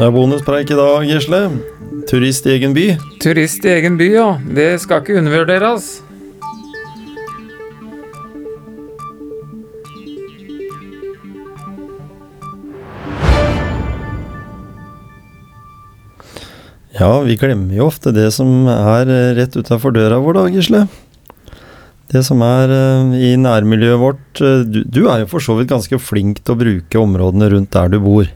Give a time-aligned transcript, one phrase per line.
[0.00, 1.38] Det er bonuspreik i dag, Gisle.
[2.08, 2.86] Turist i egen by.
[3.20, 4.28] Turist i egen by, ja.
[4.56, 5.90] Det skal ikke undervurderes.
[16.98, 20.80] Ja, vi glemmer jo ofte det som er eh, rett utafor døra vår, da, Gisle.
[22.10, 24.40] Det som er eh, i nærmiljøet vårt.
[24.42, 27.70] eh, Du, du er jo for så vidt ganske flink til å bruke områdene rundt
[27.76, 28.26] der du bor.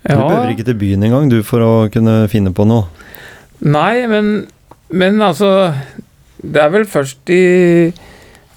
[0.00, 2.86] Du behøver ikke til byen engang, du, for å kunne finne på noe.
[3.60, 4.30] Nei, men,
[4.96, 5.50] men altså
[6.40, 7.42] Det er vel først i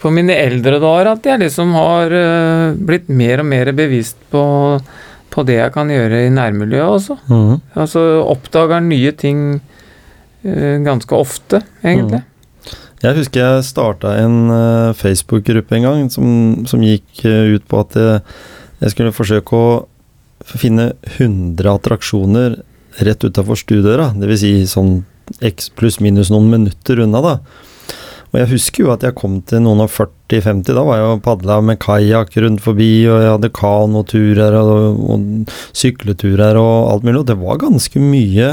[0.04, 2.12] på mine eldre dager at jeg liksom har
[2.76, 4.42] blitt mer og mer bevisst på,
[5.34, 7.18] på det jeg kan gjøre i nærmiljøet også.
[7.30, 7.62] Mm.
[7.80, 12.22] Altså oppdager nye ting uh, ganske ofte, egentlig.
[13.04, 16.28] Jeg husker jeg starta en uh, Facebook-gruppe en gang som,
[16.70, 18.22] som gikk uh, ut på at jeg,
[18.86, 19.74] jeg skulle forsøke å
[20.44, 22.62] finne 100 attraksjoner
[23.04, 24.12] rett utafor stuedøra.
[24.20, 24.44] Dvs.
[24.44, 24.96] Si sånn
[25.44, 27.36] x pluss minus noen minutter unna, da.
[28.34, 31.22] Og jeg husker jo at jeg kom til noen og 40-50, da var jeg og
[31.26, 35.20] padla med kajakk rundt forbi, og jeg hadde kanoturer og, og
[35.78, 38.48] sykleturer og alt mulig, og det var ganske mye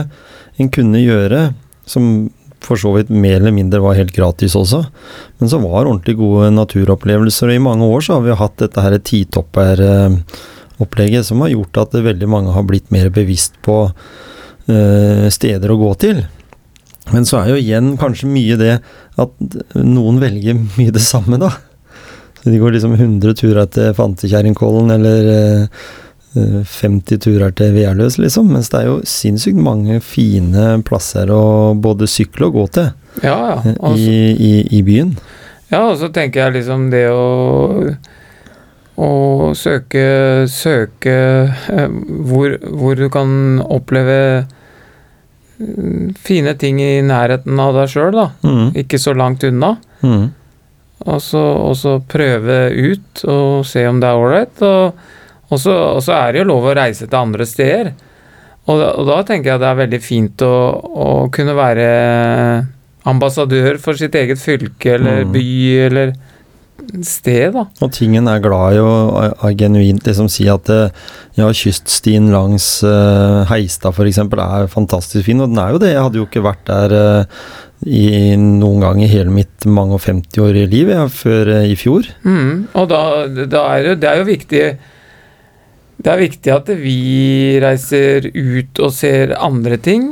[0.60, 1.56] en kunne gjøre
[1.88, 2.28] som
[2.60, 4.82] for så vidt mer eller mindre var helt gratis også,
[5.40, 8.84] men som var ordentlig gode naturopplevelser, og i mange år så har vi hatt dette
[8.84, 15.68] her titopper-opplegget som har gjort at veldig mange har blitt mer bevisst på eh, steder
[15.72, 16.20] å gå til.
[17.08, 18.76] Men så er jo igjen kanskje mye det
[19.20, 21.50] at noen velger mye det samme, da.
[22.40, 25.82] Så de går liksom 100 turer til Fantekjerringkollen, eller eh,
[26.38, 28.52] eh, 50 turer til Vealøs, liksom.
[28.54, 32.88] Mens det er jo sinnssykt mange fine plasser å både sykle og gå til
[33.26, 33.74] Ja, ja.
[33.74, 35.16] Altså, i, i, i byen.
[35.70, 37.28] Ja, og så tenker jeg liksom det å
[39.00, 41.12] å søke søke
[41.72, 41.92] eh,
[42.28, 44.46] hvor, hvor du kan oppleve
[46.24, 48.26] fine ting i nærheten av deg sjøl, da.
[48.46, 48.70] Mm.
[48.84, 49.74] Ikke så langt unna.
[50.02, 50.30] Mm.
[51.06, 51.40] Og så,
[51.70, 54.62] og så prøve ut og se om det er ålreit.
[54.62, 54.94] Og,
[55.50, 57.92] og, så- og så er det jo lov å reise til andre steder.
[58.68, 60.52] Og da, og da tenker jeg det er veldig fint å,
[61.06, 61.86] å kunne være
[63.08, 65.32] ambassadør for sitt eget fylke eller Mm.
[65.32, 65.46] by
[65.86, 66.12] eller
[67.06, 67.64] sted, da.
[67.82, 70.92] Og tingen er glad i å genuint liksom si at eh,
[71.38, 74.20] ja, kyststien langs uh, Heistad f.eks.
[74.20, 75.92] er fantastisk fin, og den er jo det.
[75.94, 77.42] Jeg hadde jo ikke vært der uh,
[77.86, 81.66] i noen gang i hele mitt mange og 50 år i liv ja, før uh,
[81.68, 82.08] i fjor.
[82.26, 83.02] Mm, og da,
[83.44, 84.64] da er det, det er jo viktig
[86.00, 86.98] Det er viktig at vi
[87.62, 90.10] reiser ut og ser andre ting.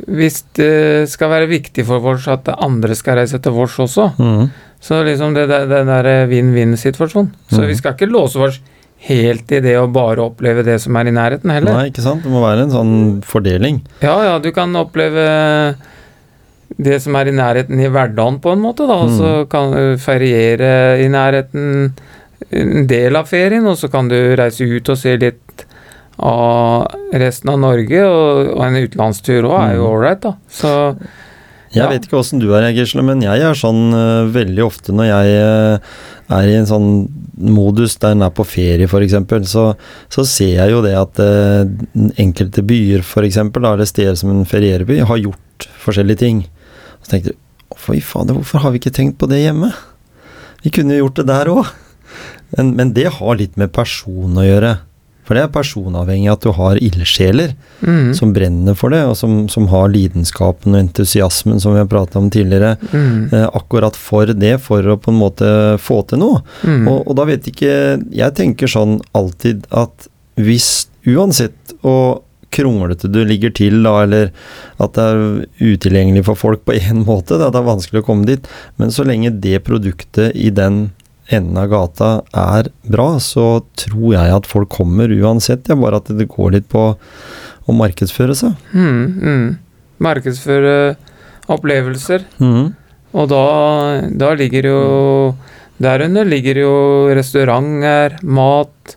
[0.00, 4.12] Hvis det skal være viktig for oss at andre skal reise til vårs også.
[4.16, 4.50] Mm.
[4.80, 7.32] Så liksom det, det, den der vinn-vinn-situasjonen.
[7.52, 7.66] Så mm.
[7.68, 8.60] vi skal ikke låse oss
[9.04, 11.72] helt i det å bare oppleve det som er i nærheten heller.
[11.76, 12.24] Nei, ikke sant?
[12.24, 13.82] Det må være en sånn fordeling.
[14.04, 15.24] Ja, ja, du kan oppleve
[16.80, 18.98] det som er i nærheten i hverdagen på en måte, da.
[19.04, 19.48] Og så Mm.
[19.52, 21.92] kan du feriere i nærheten
[22.52, 25.66] en del av ferien, og så kan du reise ut og se litt
[26.18, 29.92] av resten av Norge, og, og en utenlandstur òg er jo Mm.
[29.94, 30.34] ålreit, da.
[30.48, 30.96] Så
[31.70, 31.88] Jeg Ja.
[31.92, 35.34] vet ikke åssen du er, Gisle, men jeg er sånn uh, veldig ofte når jeg
[35.38, 35.92] uh,
[36.34, 36.88] er i en sånn
[37.40, 39.14] modus der en er på ferie, f.eks.,
[39.52, 39.66] så,
[40.10, 41.62] så ser jeg jo det at uh,
[42.18, 46.42] enkelte byer, f.eks., eller steder som en feriereby, har gjort forskjellige ting.
[47.04, 49.70] Så tenkte du fy fader, hvorfor har vi ikke tenkt på det hjemme?
[50.64, 51.70] Vi kunne jo gjort det der òg.
[52.56, 54.74] Men, men det har litt med person å gjøre.
[55.30, 57.52] For det er personavhengig at du har ildsjeler
[57.86, 61.86] mm, som brenner for det, og som, som har lidenskapen og entusiasmen som vi har
[61.86, 66.18] prata om tidligere, mm, eh, akkurat for det, for å på en måte få til
[66.24, 66.42] noe.
[66.66, 66.88] mm.
[66.90, 67.70] Og, og da vet ikke
[68.10, 70.10] Jeg tenker sånn alltid at
[70.40, 74.32] hvis uansett og kronglete du ligger til, da, eller
[74.82, 75.20] at det er
[75.62, 78.50] utilgjengelig for folk på én måte, da, det er vanskelig å komme dit,
[78.82, 80.88] men så lenge det produktet i den
[81.30, 85.70] enden av gata er bra, så tror jeg at folk kommer uansett.
[85.70, 88.58] Ja, bare at det går litt på å markedsføre seg.
[88.74, 89.46] Mm, mm.
[90.02, 90.74] Markedsføre
[91.50, 92.26] opplevelser.
[92.42, 92.72] Mm.
[93.10, 93.44] Og da,
[94.14, 94.82] da ligger jo
[95.80, 96.72] Derunder ligger jo
[97.16, 98.96] restauranter, mat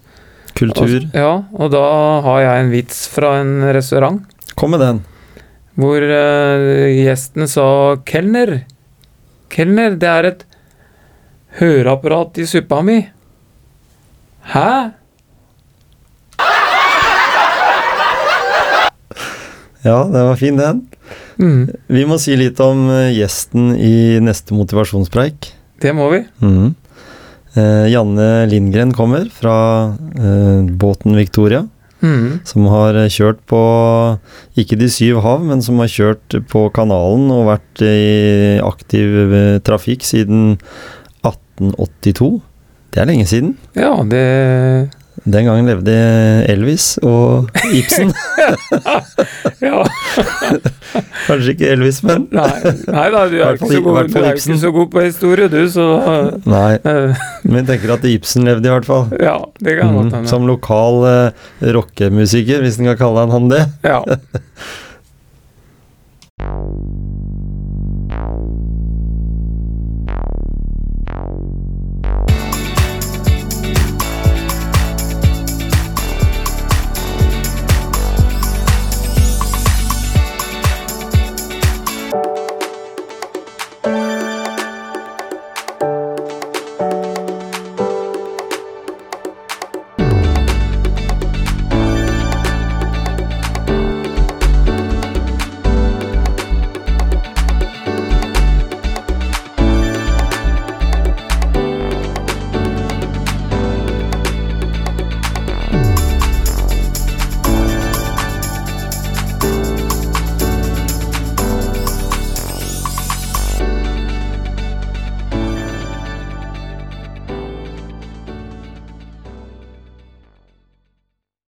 [0.54, 0.98] Kultur.
[1.00, 1.86] Og, ja, og da
[2.26, 4.20] har jeg en vits fra en restaurant
[4.60, 5.00] Kom med den.
[5.80, 8.66] hvor uh, gjesten sa 'kelner'.
[9.50, 10.44] Kelner, det er et
[11.60, 13.00] høreapparat i suppa mi.
[14.54, 14.70] Hæ?
[19.84, 20.86] Ja, den var fin, den.
[21.42, 25.50] Mm, Vi må si litt om eh, gjesten i neste motivasjonspreik.
[25.84, 26.22] det må vi.
[26.40, 26.70] Mm.
[27.60, 29.56] Eh, Janne Lindgren kommer fra
[30.16, 31.66] eh, båten Victoria.
[32.04, 33.60] Mm, Som har eh, kjørt på
[34.60, 39.60] ikke de syv hav, men som har kjørt på kanalen og vært i aktiv eh,
[39.68, 40.56] trafikk siden
[41.60, 42.42] 1882.
[42.94, 43.56] Det er lenge siden.
[43.76, 44.90] ja, det
[45.26, 45.94] Den gangen levde
[46.52, 48.12] Elvis og Ibsen.
[49.64, 49.86] Ja.
[51.28, 52.50] Kanskje ikke Elvis, men Nei,
[52.92, 55.62] nei da, du er, ikke så, god, du er ikke så god på historie, du,
[55.72, 55.86] så
[56.44, 56.74] Nei.
[56.84, 59.06] eh, Men tenker at Ibsen levde, i hvert fall.
[59.24, 60.30] Ja, det kan godt Mhm, hende.
[60.34, 61.32] Som lokal uh,
[61.78, 63.64] rockemusiker, hvis en kan kalle han han det.
[63.88, 64.02] Ja.